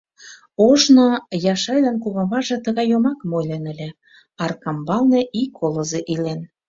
[0.67, 1.05] Ожно
[1.53, 3.89] Яшайлан куваваже тыгай йомакым ойлен ыле:
[4.43, 6.39] «Аркамбалне ик колызо илен.